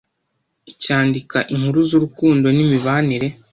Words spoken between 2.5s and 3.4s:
n’imibanire